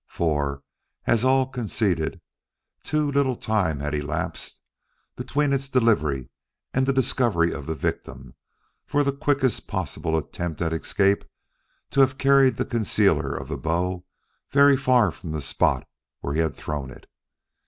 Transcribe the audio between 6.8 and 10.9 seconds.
the discovery of the victim for the quickest possible attempt at